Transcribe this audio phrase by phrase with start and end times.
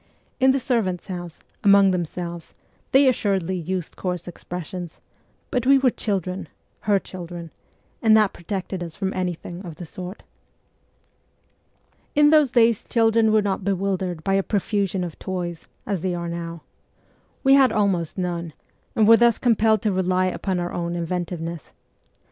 [0.39, 2.55] In the servants' house, among themselves,
[2.91, 4.99] they assuredly used coarse expressions;
[5.51, 7.51] but we were children her children
[8.01, 10.23] and that protected us from anything of the sort.
[12.15, 16.27] In those days children were not bewildered by a profusion of toys, as they are
[16.27, 16.63] now.
[17.43, 18.53] We had almost none,
[18.95, 21.73] and were thus compelled to rely upon our own inventiveness.